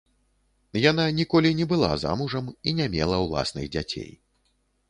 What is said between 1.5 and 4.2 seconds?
не была замужам і не мела ўласных дзяцей.